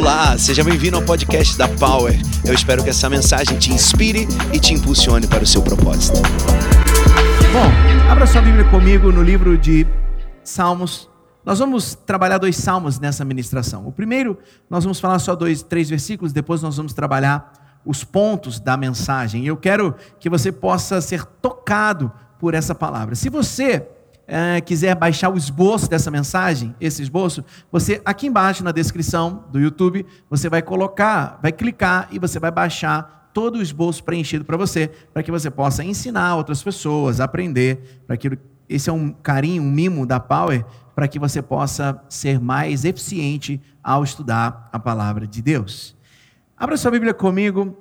[0.00, 2.18] Olá, seja bem-vindo ao podcast da Power.
[2.42, 6.16] Eu espero que essa mensagem te inspire e te impulsione para o seu propósito.
[7.52, 9.86] Bom, abra sua Bíblia comigo no livro de
[10.42, 11.06] Salmos.
[11.44, 13.86] Nós vamos trabalhar dois salmos nessa ministração.
[13.86, 14.38] O primeiro,
[14.70, 17.52] nós vamos falar só dois, três versículos, depois nós vamos trabalhar
[17.84, 19.44] os pontos da mensagem.
[19.44, 23.14] Eu quero que você possa ser tocado por essa palavra.
[23.14, 23.86] Se você
[24.30, 29.58] é, quiser baixar o esboço dessa mensagem, esse esboço, você aqui embaixo na descrição do
[29.58, 34.56] YouTube, você vai colocar, vai clicar e você vai baixar todo o esboço preenchido para
[34.56, 39.64] você, para que você possa ensinar outras pessoas, aprender, para que esse é um carinho,
[39.64, 45.26] um mimo da Power, para que você possa ser mais eficiente ao estudar a palavra
[45.26, 45.96] de Deus.
[46.56, 47.76] Abra sua Bíblia comigo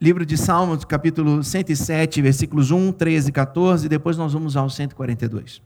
[0.00, 4.68] Livro de Salmos, capítulo 107, versículos 1, 13 e 14, e depois nós vamos ao
[4.68, 5.62] 142.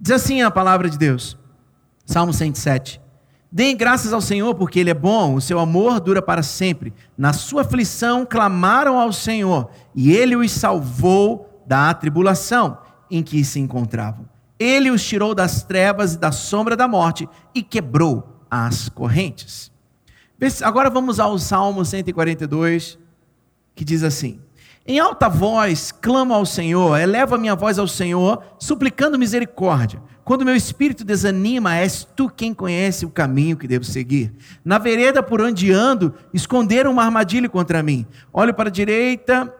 [0.00, 1.36] Diz assim a palavra de Deus,
[2.06, 3.00] Salmo 107.
[3.50, 6.92] Deem graças ao Senhor, porque Ele é bom, o seu amor dura para sempre.
[7.18, 12.78] Na sua aflição clamaram ao Senhor, e Ele os salvou da tribulação
[13.10, 14.28] em que se encontravam.
[14.58, 19.72] Ele os tirou das trevas e da sombra da morte e quebrou as correntes.
[20.62, 22.98] Agora vamos ao Salmo 142,
[23.74, 24.40] que diz assim:
[24.86, 30.02] Em alta voz clamo ao Senhor, eleva minha voz ao Senhor, suplicando misericórdia.
[30.24, 34.32] Quando meu espírito desanima, és tu quem conhece o caminho que devo seguir.
[34.64, 38.06] Na vereda por onde ando, esconderam uma armadilha contra mim.
[38.32, 39.52] Olho para a direita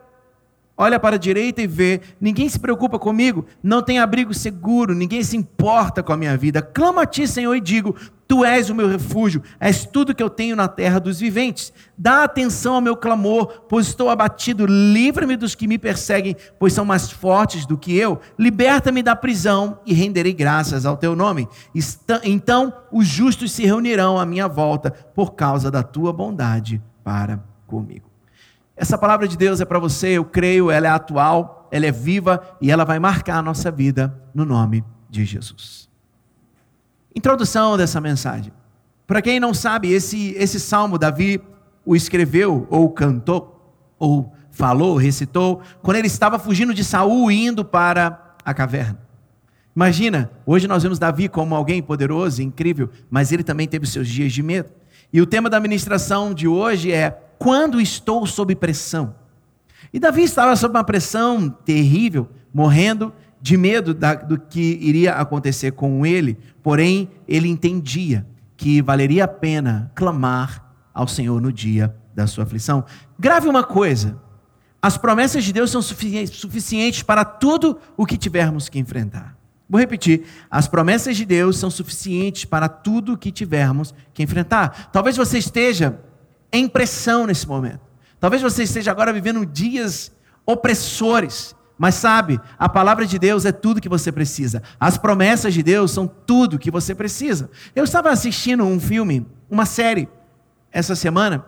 [0.76, 5.22] olha para a direita e vê, ninguém se preocupa comigo, não tem abrigo seguro, ninguém
[5.22, 6.60] se importa com a minha vida.
[6.60, 7.94] Clamo a ti, Senhor, e digo:
[8.26, 11.72] Tu és o meu refúgio, és tudo que eu tenho na terra dos viventes.
[11.96, 14.66] Dá atenção ao meu clamor, pois estou abatido.
[14.66, 18.18] Livra-me dos que me perseguem, pois são mais fortes do que eu.
[18.38, 21.46] Liberta-me da prisão e renderei graças ao teu nome.
[22.24, 28.13] Então os justos se reunirão à minha volta por causa da tua bondade para comigo.
[28.76, 32.42] Essa palavra de Deus é para você, eu creio, ela é atual, ela é viva
[32.60, 35.88] e ela vai marcar a nossa vida no nome de Jesus.
[37.14, 38.52] Introdução dessa mensagem.
[39.06, 41.40] Para quem não sabe, esse, esse salmo Davi
[41.86, 48.34] o escreveu, ou cantou, ou falou, recitou, quando ele estava fugindo de Saul indo para
[48.44, 48.98] a caverna.
[49.76, 54.32] Imagina, hoje nós vemos Davi como alguém poderoso, incrível, mas ele também teve seus dias
[54.32, 54.70] de medo.
[55.12, 59.14] E o tema da ministração de hoje é quando estou sob pressão.
[59.92, 65.72] E Davi estava sob uma pressão terrível, morrendo de medo da, do que iria acontecer
[65.72, 72.26] com ele, porém ele entendia que valeria a pena clamar ao Senhor no dia da
[72.26, 72.82] sua aflição.
[73.18, 74.18] Grave uma coisa:
[74.80, 79.36] as promessas de Deus são suficientes para tudo o que tivermos que enfrentar.
[79.68, 84.88] Vou repetir: as promessas de Deus são suficientes para tudo o que tivermos que enfrentar.
[84.90, 86.00] Talvez você esteja
[86.54, 87.80] em pressão nesse momento.
[88.20, 90.12] Talvez você esteja agora vivendo dias
[90.46, 94.62] opressores, mas sabe, a palavra de Deus é tudo que você precisa.
[94.78, 97.50] As promessas de Deus são tudo que você precisa.
[97.74, 100.08] Eu estava assistindo um filme, uma série,
[100.70, 101.44] essa semana,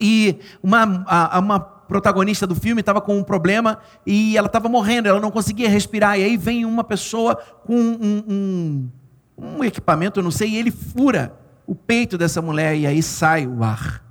[0.00, 5.20] e uma, uma protagonista do filme estava com um problema e ela estava morrendo, ela
[5.20, 6.18] não conseguia respirar.
[6.18, 7.36] E aí vem uma pessoa
[7.66, 8.90] com um, um,
[9.36, 11.34] um equipamento, eu não sei, e ele fura
[11.66, 14.09] o peito dessa mulher e aí sai o ar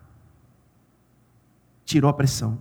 [1.90, 2.60] tirou a pressão.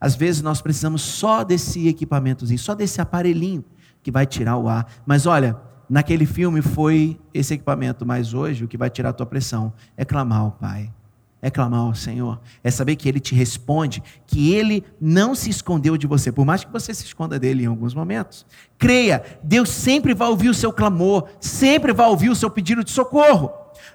[0.00, 3.64] Às vezes nós precisamos só desse equipamentozinho, só desse aparelhinho
[4.02, 4.86] que vai tirar o ar.
[5.06, 5.56] Mas olha,
[5.88, 10.04] naquele filme foi esse equipamento, mas hoje o que vai tirar a tua pressão é
[10.04, 10.92] clamar ao Pai.
[11.40, 15.96] É clamar ao Senhor, é saber que Ele te responde, que Ele não se escondeu
[15.96, 18.46] de você, por mais que você se esconda dele em alguns momentos.
[18.78, 22.90] Creia, Deus sempre vai ouvir o seu clamor, sempre vai ouvir o seu pedido de
[22.90, 23.50] socorro.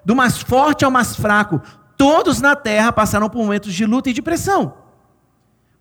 [0.06, 1.60] Do mais forte ao mais fraco,
[2.00, 4.74] todos na terra passaram por momentos de luta e de pressão.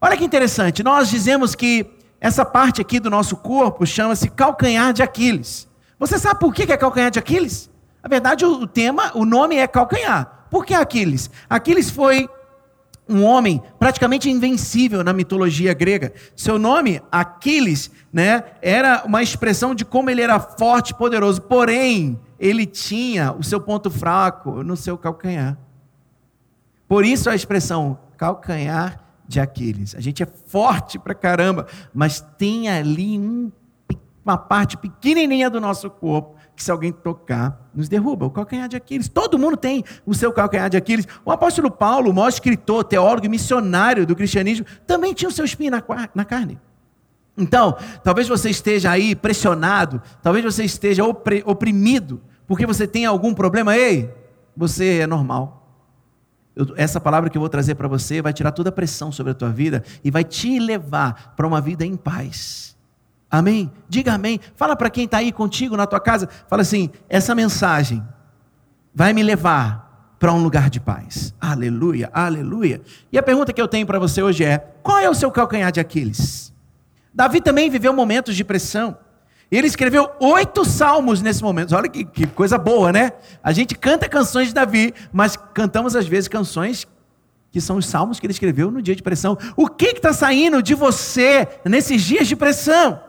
[0.00, 1.86] Olha que interessante, nós dizemos que
[2.20, 5.68] essa parte aqui do nosso corpo chama-se calcanhar de Aquiles.
[5.96, 7.70] Você sabe por que é calcanhar de Aquiles?
[8.02, 10.46] Na verdade, o tema, o nome é calcanhar.
[10.50, 11.30] Por que Aquiles?
[11.48, 12.28] Aquiles foi
[13.08, 16.12] um homem praticamente invencível na mitologia grega.
[16.34, 21.42] Seu nome, Aquiles, né, era uma expressão de como ele era forte e poderoso.
[21.42, 25.56] Porém, ele tinha o seu ponto fraco no seu calcanhar.
[26.88, 29.94] Por isso a expressão calcanhar de Aquiles.
[29.94, 33.52] A gente é forte pra caramba, mas tem ali um,
[34.24, 38.26] uma parte pequenininha do nosso corpo que se alguém tocar, nos derruba.
[38.26, 39.08] O calcanhar de Aquiles.
[39.08, 41.06] Todo mundo tem o seu calcanhar de Aquiles.
[41.24, 45.44] O apóstolo Paulo, o maior escritor, teólogo e missionário do cristianismo, também tinha o seu
[45.44, 45.82] espinho na,
[46.12, 46.58] na carne.
[47.36, 53.76] Então, talvez você esteja aí pressionado, talvez você esteja oprimido, porque você tem algum problema.
[53.76, 54.12] Ei,
[54.56, 55.57] você é normal.
[56.58, 59.30] Eu, essa palavra que eu vou trazer para você vai tirar toda a pressão sobre
[59.30, 62.76] a tua vida e vai te levar para uma vida em paz.
[63.30, 63.70] Amém?
[63.88, 64.40] Diga amém.
[64.56, 66.28] Fala para quem está aí contigo na tua casa.
[66.48, 68.02] Fala assim: essa mensagem
[68.92, 71.32] vai me levar para um lugar de paz.
[71.40, 72.82] Aleluia, aleluia.
[73.12, 75.70] E a pergunta que eu tenho para você hoje é: qual é o seu calcanhar
[75.70, 76.52] de Aquiles?
[77.14, 78.98] Davi também viveu momentos de pressão.
[79.50, 81.74] Ele escreveu oito salmos nesse momento.
[81.74, 83.12] Olha que, que, coisa boa, né?
[83.42, 86.86] A gente canta canções de Davi, mas cantamos às vezes canções
[87.50, 89.38] que são os salmos que ele escreveu no dia de pressão.
[89.56, 93.00] O que está saindo de você nesses dias de pressão?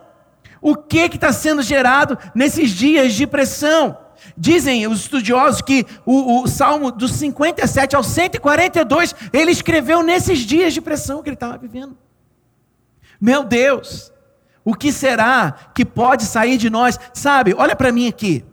[0.62, 3.98] O que está sendo gerado nesses dias de pressão?
[4.36, 10.72] Dizem os estudiosos que o, o Salmo dos 57 ao 142 ele escreveu nesses dias
[10.72, 11.96] de pressão que ele estava vivendo.
[13.20, 14.10] Meu Deus,
[14.64, 16.98] o que será que pode sair de nós?
[17.14, 18.44] Sabe, olha para mim aqui.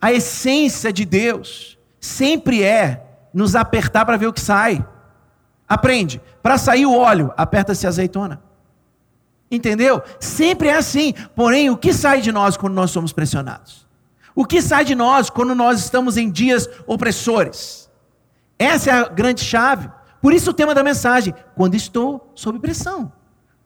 [0.00, 4.86] A essência de Deus sempre é nos apertar para ver o que sai.
[5.68, 6.20] Aprende.
[6.42, 8.40] Para sair o óleo, aperta-se a azeitona.
[9.50, 10.02] Entendeu?
[10.20, 11.12] Sempre é assim.
[11.34, 13.86] Porém, o que sai de nós quando nós somos pressionados?
[14.34, 17.90] O que sai de nós quando nós estamos em dias opressores?
[18.58, 19.90] Essa é a grande chave.
[20.20, 23.12] Por isso o tema da mensagem: quando estou sob pressão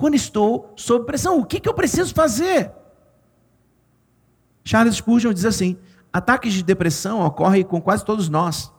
[0.00, 1.38] quando estou sob pressão.
[1.38, 2.72] O que, que eu preciso fazer?
[4.64, 5.76] Charles Spurgeon diz assim:
[6.10, 8.72] ataques de depressão ocorrem com quase todos nós.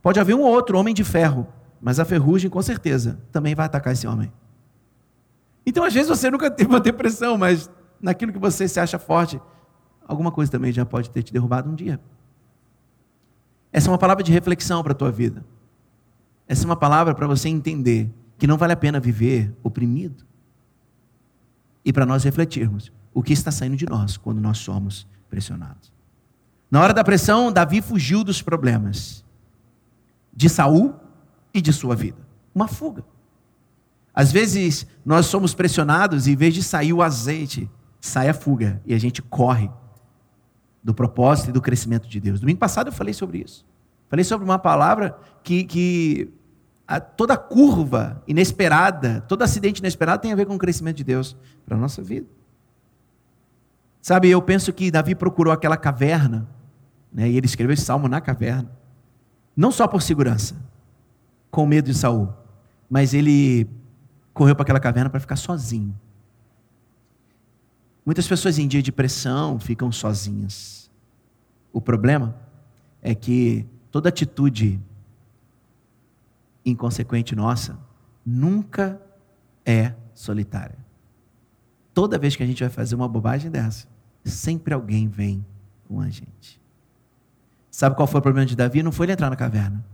[0.00, 1.48] Pode haver um ou outro homem de ferro,
[1.80, 4.32] mas a ferrugem, com certeza, também vai atacar esse homem.
[5.66, 7.68] Então, às vezes, você nunca teve uma depressão, mas
[8.00, 9.40] naquilo que você se acha forte,
[10.06, 12.00] alguma coisa também já pode ter te derrubado um dia.
[13.72, 15.44] Essa é uma palavra de reflexão para a tua vida.
[16.46, 18.08] Essa é uma palavra para você entender
[18.38, 20.29] que não vale a pena viver oprimido
[21.84, 25.92] e para nós refletirmos o que está saindo de nós quando nós somos pressionados.
[26.70, 29.24] Na hora da pressão, Davi fugiu dos problemas
[30.32, 30.94] de Saul
[31.52, 32.18] e de sua vida.
[32.54, 33.04] Uma fuga.
[34.14, 38.80] Às vezes nós somos pressionados e em vez de sair o azeite, sai a fuga
[38.86, 39.70] e a gente corre
[40.82, 42.40] do propósito e do crescimento de Deus.
[42.40, 43.64] Domingo passado eu falei sobre isso.
[44.08, 46.32] Falei sobre uma palavra que, que
[46.98, 51.76] toda curva inesperada, todo acidente inesperado tem a ver com o crescimento de Deus para
[51.76, 52.26] a nossa vida.
[54.02, 56.48] Sabe, eu penso que Davi procurou aquela caverna,
[57.12, 58.70] né, e ele escreveu esse salmo na caverna,
[59.56, 60.56] não só por segurança,
[61.50, 62.32] com medo de Saul,
[62.88, 63.68] mas ele
[64.32, 65.94] correu para aquela caverna para ficar sozinho.
[68.04, 70.90] Muitas pessoas em dia de pressão ficam sozinhas.
[71.72, 72.34] O problema
[73.02, 74.80] é que toda atitude
[76.70, 77.78] inconsequente nossa
[78.24, 79.00] nunca
[79.64, 80.78] é solitária.
[81.92, 83.86] Toda vez que a gente vai fazer uma bobagem dessa,
[84.24, 85.44] sempre alguém vem
[85.88, 86.60] com a gente.
[87.70, 88.82] Sabe qual foi o problema de Davi?
[88.82, 89.84] Não foi ele entrar na caverna.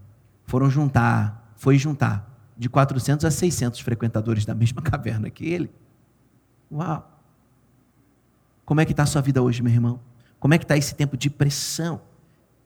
[0.44, 5.70] Foram juntar, foi juntar de 400 a 600 frequentadores da mesma caverna que ele.
[6.70, 7.12] Uau!
[8.64, 10.00] Como é que está a sua vida hoje, meu irmão?
[10.40, 12.00] Como é que está esse tempo de pressão?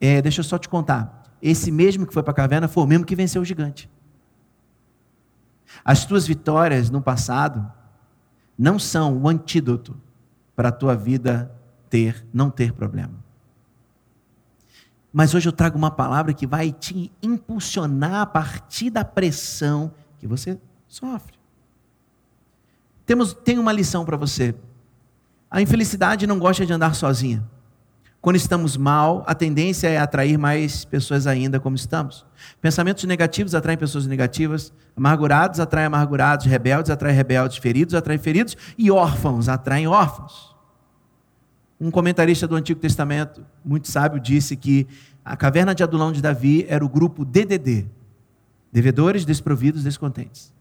[0.00, 2.86] É, deixa eu só te contar esse mesmo que foi para a caverna foi o
[2.86, 3.88] mesmo que venceu o gigante.
[5.84, 7.70] As tuas vitórias no passado
[8.58, 9.96] não são o antídoto
[10.54, 11.50] para a tua vida
[11.88, 13.14] ter, não ter problema.
[15.12, 20.26] Mas hoje eu trago uma palavra que vai te impulsionar a partir da pressão que
[20.26, 21.38] você sofre.
[23.04, 24.54] Temos, tem uma lição para você.
[25.50, 27.44] A infelicidade não gosta de andar sozinha.
[28.20, 32.26] Quando estamos mal, a tendência é atrair mais pessoas ainda como estamos.
[32.60, 38.90] Pensamentos negativos atraem pessoas negativas, amargurados atraem amargurados, rebeldes atraem rebeldes, feridos atraem feridos e
[38.90, 40.54] órfãos atraem órfãos.
[41.80, 44.86] Um comentarista do Antigo Testamento, muito sábio, disse que
[45.24, 47.86] a caverna de Adulão de Davi era o grupo DDD,
[48.70, 50.52] devedores, desprovidos, descontentes.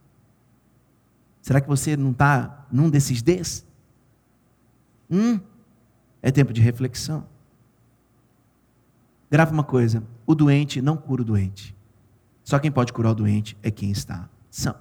[1.41, 3.65] Será que você não está num desses Ds?
[5.11, 5.41] Hum,
[6.21, 7.25] é tempo de reflexão.
[9.29, 11.75] Grava uma coisa: o doente não cura o doente.
[12.43, 14.75] Só quem pode curar o doente é quem está são.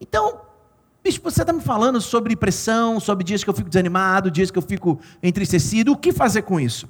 [0.00, 0.40] Então,
[1.04, 4.58] bicho, você está me falando sobre pressão, sobre dias que eu fico desanimado, dias que
[4.58, 5.92] eu fico entristecido.
[5.92, 6.88] O que fazer com isso?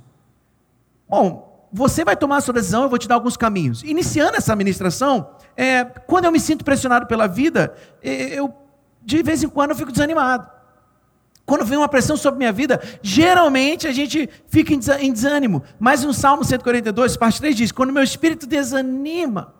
[1.08, 3.82] Bom, você vai tomar a sua decisão, eu vou te dar alguns caminhos.
[3.82, 8.54] Iniciando essa administração, é, quando eu me sinto pressionado pela vida, é, eu
[9.04, 10.50] de vez em quando eu fico desanimado.
[11.46, 15.62] Quando vem uma pressão sobre minha vida, geralmente a gente fica em desânimo.
[15.78, 19.54] Mas no Salmo 142, parte 3 diz: Quando meu espírito desanima,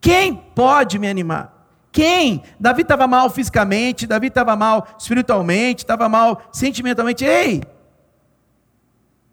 [0.00, 1.52] quem pode me animar?
[1.90, 2.42] Quem?
[2.60, 7.24] Davi estava mal fisicamente, Davi estava mal espiritualmente, estava mal sentimentalmente.
[7.24, 7.62] Ei!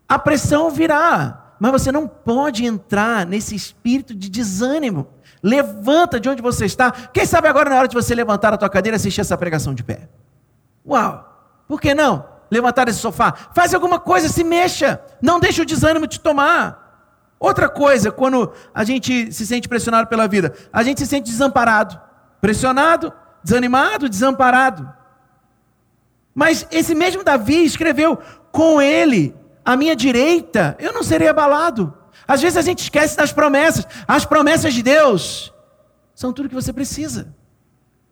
[0.10, 1.56] A pressão virá.
[1.60, 5.08] mas você não pode entrar nesse espírito de desânimo.
[5.44, 6.92] Levanta de onde você está.
[6.92, 9.84] Quem sabe agora na hora de você levantar a tua cadeira assistir essa pregação de
[9.84, 10.10] pé?
[10.86, 11.33] Uau!
[11.74, 12.24] Por que não?
[12.52, 13.34] Levantar esse sofá.
[13.52, 15.02] Faz alguma coisa, se mexa.
[15.20, 17.10] Não deixe o desânimo te tomar.
[17.40, 22.00] Outra coisa, quando a gente se sente pressionado pela vida, a gente se sente desamparado.
[22.40, 23.12] Pressionado,
[23.44, 24.88] desanimado, desamparado.
[26.36, 28.20] Mas esse mesmo Davi escreveu:
[28.52, 31.92] com ele, à minha direita, eu não serei abalado.
[32.28, 33.88] Às vezes a gente esquece das promessas.
[34.08, 35.52] As promessas de Deus
[36.14, 37.34] são tudo que você precisa,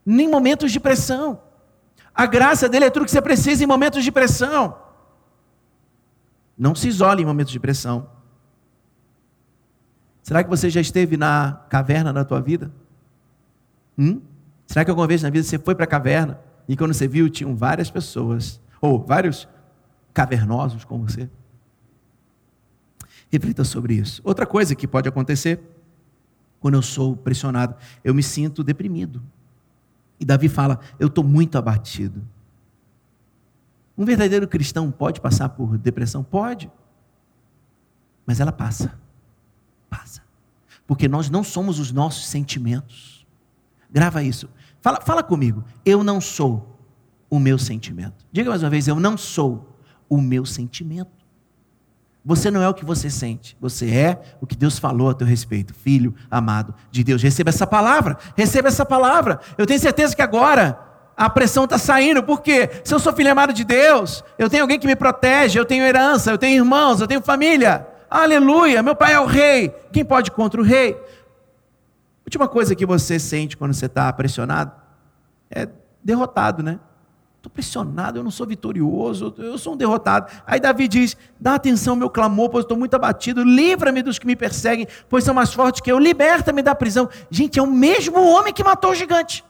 [0.07, 1.50] em momentos de pressão.
[2.13, 4.77] A graça dele é tudo que você precisa em momentos de pressão.
[6.57, 8.09] Não se isole em momentos de pressão.
[10.21, 12.71] Será que você já esteve na caverna da tua vida?
[13.97, 14.21] Hum?
[14.67, 17.29] Será que alguma vez na vida você foi para a caverna e quando você viu
[17.29, 19.47] tinham várias pessoas, ou vários
[20.13, 21.29] cavernosos com você?
[23.31, 24.21] Reflita sobre isso.
[24.23, 25.59] Outra coisa que pode acontecer
[26.59, 29.21] quando eu sou pressionado, eu me sinto deprimido.
[30.21, 32.21] E Davi fala: Eu estou muito abatido.
[33.97, 36.23] Um verdadeiro cristão pode passar por depressão?
[36.23, 36.71] Pode.
[38.25, 38.97] Mas ela passa.
[39.89, 40.21] Passa.
[40.85, 43.25] Porque nós não somos os nossos sentimentos.
[43.89, 44.47] Grava isso.
[44.79, 45.63] Fala, fala comigo.
[45.83, 46.79] Eu não sou
[47.27, 48.23] o meu sentimento.
[48.31, 49.75] Diga mais uma vez: Eu não sou
[50.07, 51.20] o meu sentimento.
[52.23, 55.25] Você não é o que você sente, você é o que Deus falou a teu
[55.25, 57.21] respeito, filho amado de Deus.
[57.21, 59.39] Receba essa palavra, receba essa palavra.
[59.57, 60.79] Eu tenho certeza que agora
[61.17, 64.79] a pressão está saindo, porque se eu sou filho amado de Deus, eu tenho alguém
[64.79, 67.87] que me protege, eu tenho herança, eu tenho irmãos, eu tenho família.
[68.09, 69.69] Aleluia, meu pai é o rei.
[69.91, 71.01] Quem pode contra o rei?
[72.23, 74.71] Última coisa que você sente quando você está pressionado
[75.49, 75.67] é
[76.03, 76.79] derrotado, né?
[77.41, 80.31] Estou pressionado, eu não sou vitorioso, eu sou um derrotado.
[80.45, 84.27] Aí Davi diz: dá atenção ao meu clamor, pois estou muito abatido, livra-me dos que
[84.27, 87.09] me perseguem, pois são mais fortes que eu, liberta-me da prisão.
[87.31, 89.43] Gente, é o mesmo homem que matou o gigante.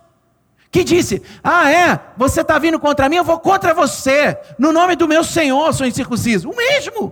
[0.72, 4.38] Que disse: Ah, é, você está vindo contra mim, eu vou contra você.
[4.58, 6.50] No nome do meu Senhor sou incircunciso.
[6.50, 7.12] O mesmo.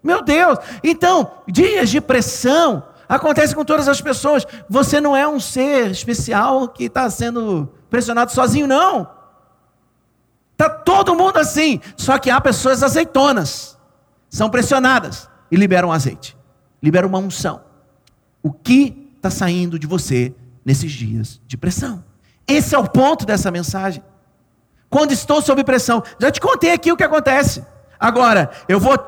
[0.00, 0.60] Meu Deus.
[0.84, 4.46] Então, dias de pressão acontecem com todas as pessoas.
[4.68, 9.18] Você não é um ser especial que está sendo pressionado sozinho, não.
[10.60, 11.80] Está todo mundo assim.
[11.96, 13.78] Só que há pessoas azeitonas,
[14.28, 16.36] são pressionadas e liberam azeite,
[16.82, 17.62] liberam uma unção.
[18.42, 22.04] O que está saindo de você nesses dias de pressão?
[22.46, 24.04] Esse é o ponto dessa mensagem.
[24.90, 27.64] Quando estou sob pressão, já te contei aqui o que acontece.
[27.98, 28.98] Agora, eu vou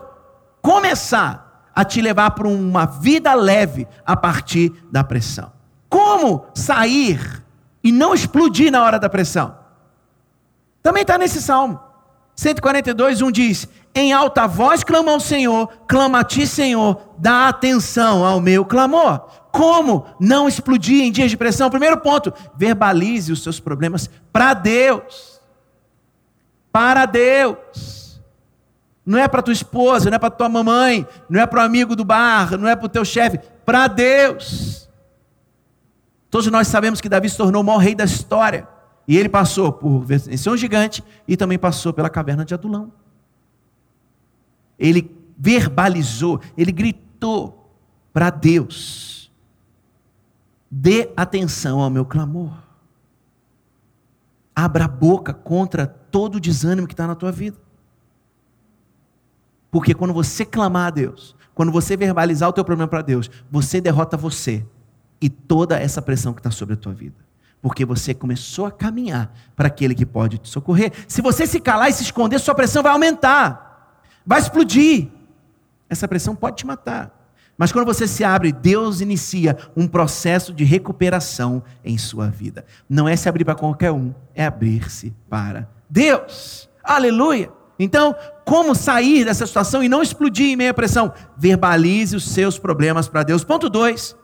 [0.63, 5.53] começar a te levar para uma vida leve a partir da pressão.
[5.91, 7.45] Como sair
[7.85, 9.62] e não explodir na hora da pressão?
[10.83, 11.81] Também está nesse salmo.
[12.35, 18.25] 142, 1 diz: Em alta voz clama ao Senhor, clama a ti, Senhor, dá atenção
[18.25, 19.21] ao meu clamor.
[19.53, 21.69] Como não explodir em dias de pressão?
[21.71, 25.41] Primeiro ponto, verbalize os seus problemas para Deus.
[26.73, 28.21] Para Deus.
[29.05, 31.95] Não é para tua esposa, não é para tua mamãe, não é para o amigo
[31.95, 34.89] do bar, não é para o teu chefe, para Deus.
[36.31, 38.67] Todos nós sabemos que Davi se tornou o maior rei da história.
[39.07, 42.93] E ele passou por vencer um gigante e também passou pela caverna de Adulão.
[44.79, 47.73] Ele verbalizou, ele gritou
[48.13, 49.33] para Deus:
[50.71, 52.53] dê atenção ao meu clamor.
[54.55, 57.57] Abra a boca contra todo o desânimo que está na tua vida.
[59.71, 63.81] Porque quando você clamar a Deus, quando você verbalizar o teu problema para Deus, você
[63.81, 64.67] derrota você
[65.21, 67.32] e toda essa pressão que está sobre a tua vida
[67.63, 70.93] porque você começou a caminhar para aquele que pode te socorrer.
[71.07, 75.09] Se você se calar e se esconder, sua pressão vai aumentar, vai explodir.
[75.89, 77.21] Essa pressão pode te matar.
[77.57, 82.65] Mas quando você se abre, Deus inicia um processo de recuperação em sua vida.
[82.89, 86.69] Não é se abrir para qualquer um, é abrir-se para Deus.
[86.83, 87.51] Aleluia!
[87.79, 91.13] Então, como sair dessa situação e não explodir em meia pressão?
[91.37, 93.45] Verbalize os seus problemas para Deus.
[93.45, 94.17] Ponto 2.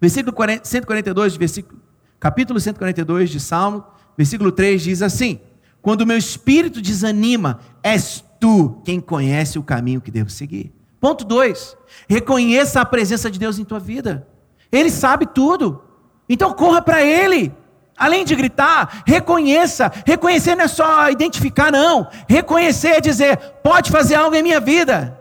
[0.00, 1.80] Versículo 40, 142, versículo
[2.20, 3.82] capítulo 142 de Salmo,
[4.16, 5.40] versículo 3 diz assim:
[5.80, 10.72] Quando o meu espírito desanima, és tu quem conhece o caminho que devo seguir.
[11.00, 14.28] Ponto 2: reconheça a presença de Deus em tua vida.
[14.70, 15.82] Ele sabe tudo.
[16.28, 17.52] Então corra para Ele.
[17.96, 19.90] Além de gritar, reconheça.
[20.06, 22.08] Reconhecer não é só identificar, não.
[22.28, 25.18] Reconhecer é dizer: pode fazer algo em minha vida.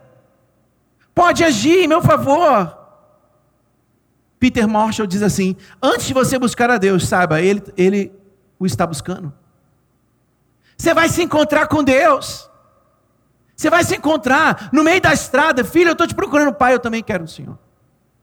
[1.15, 2.78] Pode agir em meu favor.
[4.39, 8.11] Peter Marshall diz assim: antes de você buscar a Deus, saiba, Ele, ele
[8.57, 9.33] o está buscando.
[10.77, 12.49] Você vai se encontrar com Deus.
[13.55, 16.79] Você vai se encontrar no meio da estrada, filho, eu estou te procurando, pai, eu
[16.79, 17.59] também quero o Senhor.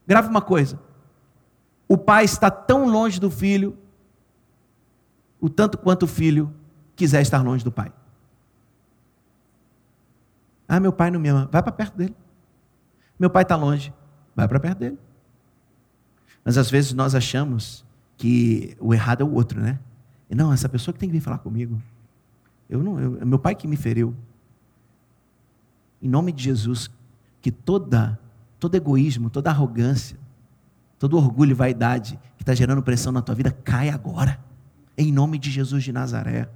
[0.07, 0.81] Grave uma coisa:
[1.87, 3.77] o pai está tão longe do filho,
[5.39, 6.55] o tanto quanto o filho
[6.95, 7.93] quiser estar longe do pai.
[10.67, 12.17] Ah, meu pai não me ama, vai para perto dele.
[13.19, 13.93] Meu pai está longe,
[14.35, 14.99] vai para perto dele.
[16.47, 17.85] Mas às vezes nós achamos
[18.17, 19.81] que o errado é o outro, né?
[20.31, 21.83] E não, essa pessoa que tem que vir falar comigo.
[22.71, 24.15] Eu não, eu, é meu pai que me feriu.
[26.01, 26.89] Em nome de Jesus,
[27.43, 28.17] que toda,
[28.61, 30.17] todo egoísmo, toda arrogância,
[31.01, 34.39] todo orgulho e vaidade que está gerando pressão na tua vida, caia agora.
[34.97, 36.49] Em nome de Jesus de Nazaré.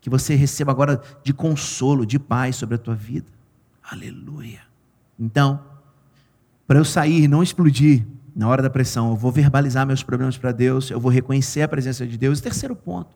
[0.00, 3.26] Que você receba agora de consolo, de paz sobre a tua vida.
[3.82, 4.60] Aleluia.
[5.18, 5.60] Então,
[6.68, 10.36] para eu sair e não explodir na hora da pressão, eu vou verbalizar meus problemas
[10.36, 12.40] para Deus, eu vou reconhecer a presença de Deus.
[12.40, 13.14] Terceiro ponto.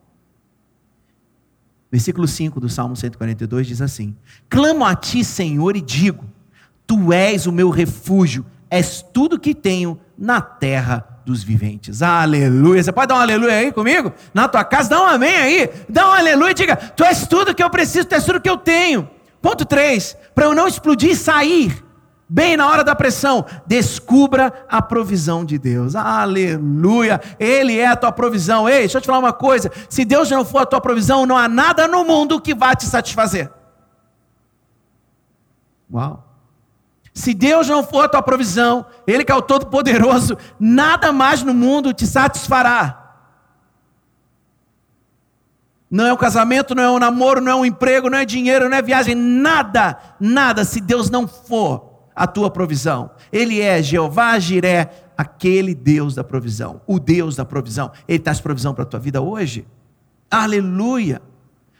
[1.91, 4.15] Versículo 5 do Salmo 142 diz assim:
[4.47, 6.23] Clamo a ti, Senhor, e digo:
[6.87, 12.01] Tu és o meu refúgio, és tudo que tenho na terra dos viventes.
[12.01, 12.81] Aleluia.
[12.81, 14.13] Você pode dar um aleluia aí comigo?
[14.33, 15.69] Na tua casa, dá um amém aí.
[15.89, 18.49] Dá um aleluia e diga: Tu és tudo que eu preciso, tu és tudo que
[18.49, 19.09] eu tenho.
[19.41, 20.15] Ponto 3.
[20.33, 21.88] Para eu não explodir e sair
[22.29, 25.95] bem na hora da pressão, descubra a provisão de Deus.
[25.95, 27.19] Aleluia!
[27.39, 28.69] Ele é a tua provisão.
[28.69, 31.35] Ei, deixa eu te falar uma coisa: se Deus não for a tua provisão, não
[31.35, 33.51] há nada no mundo que vá te satisfazer.
[35.91, 36.23] Uau!
[37.11, 41.53] Se Deus não for a tua provisão, Ele que é o Todo-Poderoso, nada mais no
[41.53, 42.95] mundo te satisfará.
[45.91, 48.69] Não é um casamento, não é um namoro, não é um emprego, não é dinheiro,
[48.69, 51.88] não é viagem, nada, nada, se Deus não for
[52.19, 53.11] a tua provisão.
[53.31, 57.93] Ele é Jeová Jiré, aquele Deus da provisão, o Deus da provisão.
[58.05, 59.65] Ele traz provisão para a tua vida hoje.
[60.29, 61.21] Aleluia!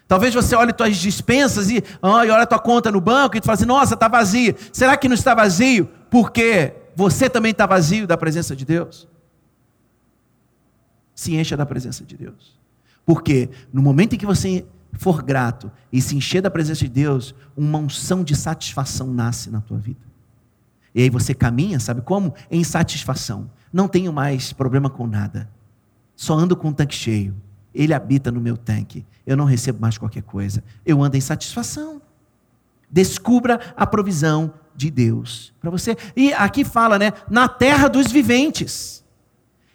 [0.08, 3.42] Talvez você olhe tuas dispensas e, oh, e olha a tua conta no banco e
[3.42, 4.56] tu fala assim, nossa, está vazio.
[4.72, 5.90] Será que não está vazio?
[6.10, 9.10] Porque você também está vazio da presença de Deus?
[11.14, 12.58] Se encha da presença de Deus.
[13.06, 17.36] Porque no momento em que você for grato e se encher da presença de Deus,
[17.58, 20.09] uma unção de satisfação nasce na tua vida.
[21.00, 22.34] E aí você caminha, sabe como?
[22.52, 23.50] Em satisfação.
[23.72, 25.50] Não tenho mais problema com nada.
[26.14, 27.34] Só ando com o tanque cheio.
[27.74, 29.06] Ele habita no meu tanque.
[29.26, 30.62] Eu não recebo mais qualquer coisa.
[30.86, 32.02] Eu ando em satisfação.
[32.92, 35.96] Descubra a provisão de Deus para você.
[36.18, 37.14] E aqui fala, né?
[37.30, 39.02] Na terra dos viventes.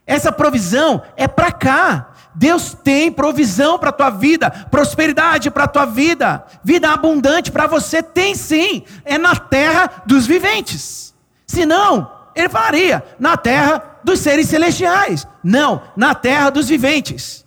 [0.06, 2.12] Essa provisão é para cá.
[2.34, 7.66] Deus tem provisão para a tua vida, prosperidade para a tua vida, vida abundante para
[7.66, 11.13] você, tem sim, é na terra dos viventes.
[11.54, 15.24] Se não, ele falaria na terra dos seres celestiais.
[15.42, 17.46] Não, na terra dos viventes.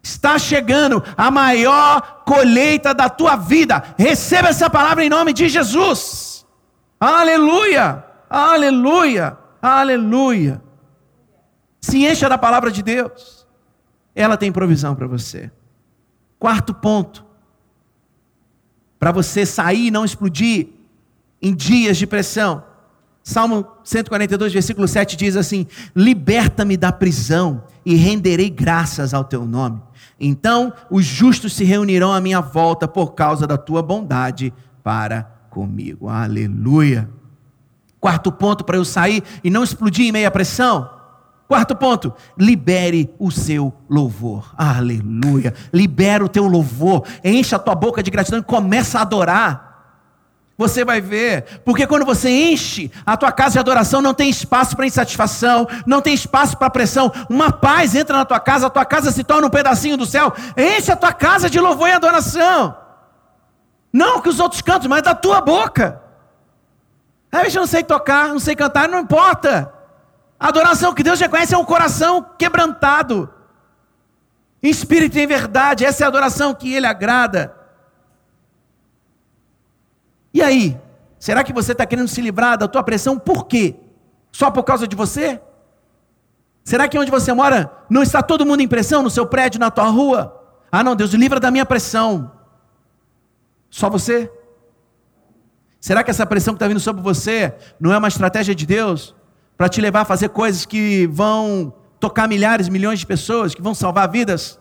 [0.00, 3.82] Está chegando a maior colheita da tua vida.
[3.98, 6.46] Receba essa palavra em nome de Jesus.
[7.00, 8.04] Aleluia!
[8.30, 9.36] Aleluia!
[9.60, 10.62] Aleluia!
[11.80, 13.44] Se encha da palavra de Deus.
[14.14, 15.50] Ela tem provisão para você.
[16.38, 17.26] Quarto ponto.
[19.00, 20.68] Para você sair e não explodir
[21.42, 22.67] em dias de pressão.
[23.28, 29.82] Salmo 142, versículo 7 diz assim: Liberta-me da prisão e renderei graças ao teu nome.
[30.18, 34.50] Então os justos se reunirão à minha volta por causa da tua bondade
[34.82, 36.08] para comigo.
[36.08, 37.10] Aleluia.
[38.00, 40.88] Quarto ponto para eu sair e não explodir em meia pressão.
[41.46, 44.54] Quarto ponto, libere o seu louvor.
[44.56, 45.52] Aleluia.
[45.70, 47.06] Libera o teu louvor.
[47.22, 49.67] Encha a tua boca de gratidão e começa a adorar.
[50.58, 54.74] Você vai ver, porque quando você enche a tua casa de adoração, não tem espaço
[54.74, 57.12] para insatisfação, não tem espaço para pressão.
[57.30, 60.32] Uma paz entra na tua casa, a tua casa se torna um pedacinho do céu.
[60.56, 62.76] Enche a tua casa de louvor e adoração.
[63.92, 66.02] Não que os outros cantam, mas da tua boca.
[67.30, 69.72] Aí eu não sei tocar, não sei cantar, não importa.
[70.40, 73.32] A adoração que Deus reconhece é um coração quebrantado.
[74.60, 77.57] Em espírito e em verdade, essa é a adoração que Ele agrada.
[80.32, 80.78] E aí?
[81.18, 83.76] Será que você está querendo se livrar da tua pressão por quê?
[84.30, 85.40] Só por causa de você?
[86.62, 89.70] Será que onde você mora não está todo mundo em pressão no seu prédio, na
[89.70, 90.38] tua rua?
[90.70, 92.30] Ah, não, Deus, livra da minha pressão.
[93.70, 94.30] Só você?
[95.80, 99.14] Será que essa pressão que está vindo sobre você não é uma estratégia de Deus
[99.56, 103.74] para te levar a fazer coisas que vão tocar milhares, milhões de pessoas, que vão
[103.74, 104.60] salvar vidas?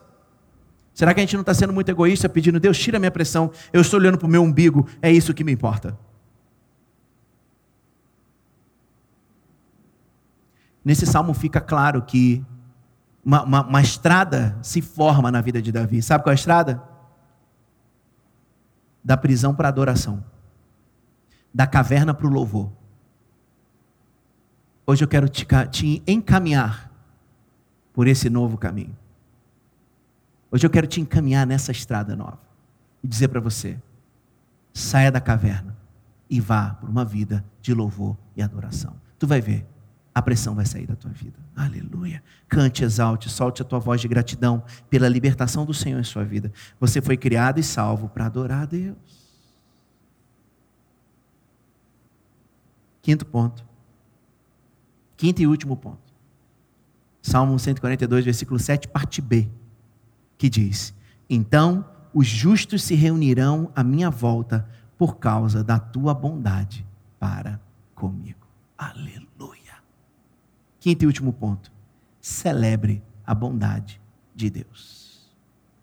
[0.98, 3.82] Será que a gente não está sendo muito egoísta pedindo, Deus, tira minha pressão, eu
[3.82, 5.96] estou olhando para o meu umbigo, é isso que me importa?
[10.84, 12.44] Nesse salmo fica claro que
[13.24, 16.02] uma, uma, uma estrada se forma na vida de Davi.
[16.02, 16.82] Sabe qual é a estrada?
[19.04, 20.26] Da prisão para a adoração.
[21.54, 22.72] da caverna para o louvor.
[24.88, 26.92] Hoje eu quero te, te encaminhar
[27.94, 28.98] por esse novo caminho.
[30.58, 32.40] Hoje eu quero te encaminhar nessa estrada nova
[33.04, 33.80] e dizer para você:
[34.74, 35.78] saia da caverna
[36.28, 38.96] e vá por uma vida de louvor e adoração.
[39.20, 39.68] Tu vai ver,
[40.16, 41.38] a pressão vai sair da tua vida.
[41.56, 42.24] Aleluia.
[42.50, 46.52] Cante, exalte, solte a tua voz de gratidão pela libertação do Senhor em sua vida.
[46.80, 48.98] Você foi criado e salvo para adorar a Deus.
[53.04, 53.64] Quinto ponto.
[55.16, 56.12] Quinto e último ponto.
[57.22, 59.48] Salmo 142, versículo 7, parte B,
[60.38, 60.94] que diz:
[61.30, 66.86] Então os justos se reunirão à minha volta por causa da tua bondade
[67.20, 67.60] para
[67.94, 68.48] comigo.
[68.78, 69.76] Aleluia.
[70.80, 71.72] Quinto e último ponto.
[72.20, 74.02] Celebre a bondade
[74.34, 75.30] de Deus.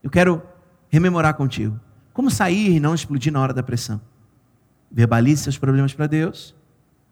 [0.02, 0.42] Eu quero
[0.88, 1.78] rememorar contigo.
[2.12, 4.00] Como sair e não explodir na hora da pressão?
[4.90, 6.54] Verbalize seus problemas para Deus.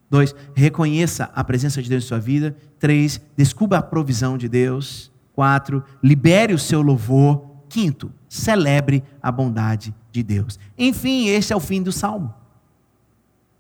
[0.09, 2.57] Dois, reconheça a presença de Deus em sua vida.
[2.79, 5.12] Três, descubra a provisão de Deus.
[5.35, 7.51] Quatro, libere o seu louvor.
[7.69, 10.59] Quinto, celebre a bondade de Deus.
[10.77, 12.35] Enfim, esse é o fim do salmo.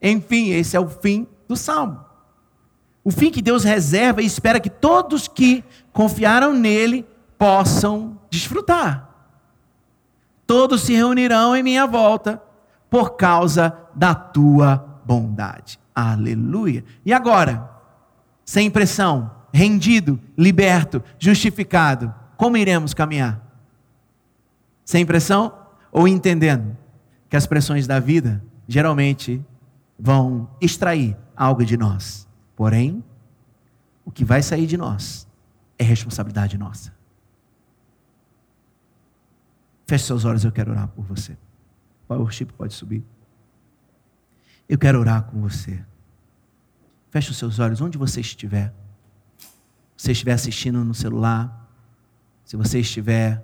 [0.01, 2.01] Enfim, esse é o fim do salmo.
[3.05, 7.07] O fim que Deus reserva e espera que todos que confiaram nele
[7.39, 9.09] possam desfrutar.
[10.47, 12.43] Todos se reunirão em minha volta
[12.91, 15.81] por causa da tua bondade.
[15.95, 16.85] Aleluia.
[17.05, 17.71] E agora,
[18.45, 23.41] sem pressão, rendido, liberto, justificado, como iremos caminhar?
[24.85, 25.57] Sem pressão
[25.91, 26.77] ou entendendo
[27.29, 29.45] que as pressões da vida geralmente
[29.99, 32.27] vão extrair algo de nós.
[32.57, 33.05] Porém,
[34.05, 35.29] o que vai sair de nós
[35.79, 36.93] é responsabilidade nossa.
[39.87, 41.37] Feche seus olhos, eu quero orar por você.
[42.09, 43.05] O worship pode subir.
[44.69, 45.85] Eu quero orar com você.
[47.11, 48.73] Feche os seus olhos onde você estiver.
[50.03, 51.71] Se você estiver assistindo no celular,
[52.45, 53.41] se você estiver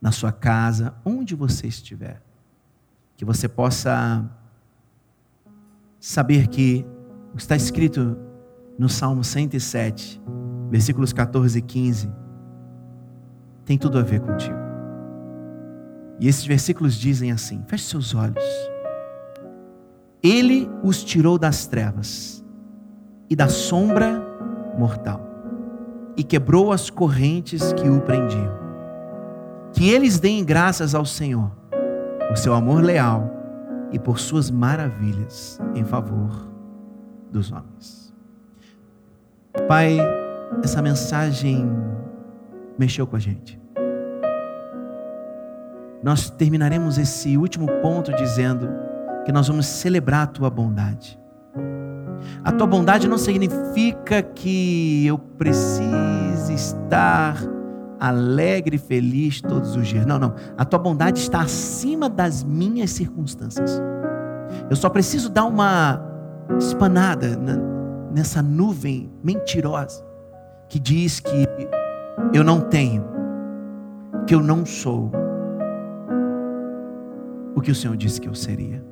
[0.00, 2.22] na sua casa, onde você estiver,
[3.16, 4.24] que você possa
[5.98, 6.86] saber que
[7.36, 8.16] está escrito
[8.78, 10.22] no Salmo 107,
[10.70, 12.08] versículos 14 e 15,
[13.64, 14.54] tem tudo a ver contigo.
[16.20, 18.44] E esses versículos dizem assim: feche seus olhos.
[20.22, 22.44] Ele os tirou das trevas
[23.28, 24.21] e da sombra
[24.76, 25.20] mortal,
[26.16, 28.60] e quebrou as correntes que o prendiam.
[29.72, 31.50] Que eles deem graças ao Senhor
[32.28, 33.30] por seu amor leal
[33.90, 36.48] e por suas maravilhas em favor
[37.30, 38.12] dos homens.
[39.68, 39.98] Pai,
[40.62, 41.70] essa mensagem
[42.78, 43.60] mexeu com a gente.
[46.02, 48.68] Nós terminaremos esse último ponto dizendo
[49.24, 51.21] que nós vamos celebrar a tua bondade.
[52.44, 57.36] A tua bondade não significa que eu precise estar
[58.00, 60.04] alegre e feliz todos os dias.
[60.04, 60.34] Não, não.
[60.58, 63.80] A tua bondade está acima das minhas circunstâncias.
[64.68, 66.02] Eu só preciso dar uma
[66.58, 67.38] espanada
[68.12, 70.04] nessa nuvem mentirosa
[70.68, 71.46] que diz que
[72.32, 73.04] eu não tenho,
[74.26, 75.10] que eu não sou
[77.54, 78.91] o que o Senhor disse que eu seria.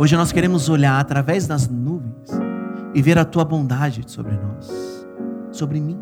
[0.00, 2.30] Hoje nós queremos olhar através das nuvens
[2.94, 5.06] e ver a tua bondade sobre nós,
[5.52, 5.98] sobre mim.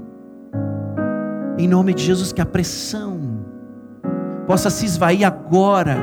[1.59, 3.19] Em nome de Jesus, que a pressão
[4.47, 5.97] possa se esvair agora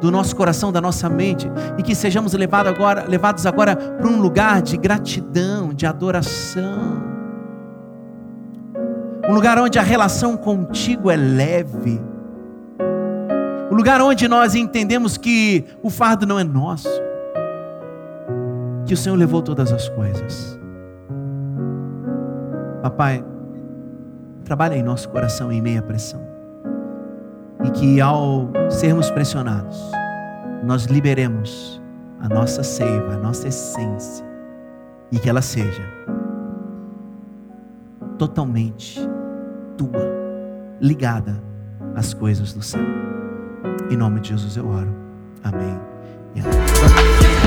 [0.00, 4.18] do nosso coração, da nossa mente, e que sejamos levados agora, levados agora para um
[4.18, 7.02] lugar de gratidão, de adoração.
[9.28, 12.00] Um lugar onde a relação contigo é leve.
[13.70, 17.09] Um lugar onde nós entendemos que o fardo não é nosso
[18.90, 20.58] que o Senhor levou todas as coisas.
[22.82, 23.24] Papai,
[24.42, 26.20] trabalha em nosso coração em meia pressão.
[27.62, 29.78] E que ao sermos pressionados,
[30.64, 31.80] nós liberemos
[32.18, 34.26] a nossa seiva, a nossa essência,
[35.12, 35.84] e que ela seja
[38.18, 38.98] totalmente
[39.76, 40.02] tua,
[40.80, 41.40] ligada
[41.94, 42.82] às coisas do céu.
[43.88, 44.92] Em nome de Jesus eu oro.
[45.44, 45.78] Amém.
[46.34, 47.39] E amém.